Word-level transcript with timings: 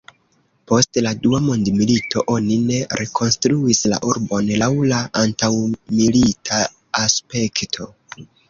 Post 0.69 0.97
la 1.07 1.11
Dua 1.25 1.41
Mondmilito 1.47 2.23
oni 2.37 2.57
ne 2.69 2.79
rekonstruis 3.01 3.83
la 3.93 4.01
urbon 4.15 4.51
laŭ 4.65 4.71
la 4.95 5.03
antaŭmilita 5.25 6.65
aspekto. 7.07 7.93